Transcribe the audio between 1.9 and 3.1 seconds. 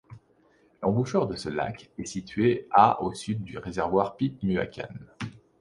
est située à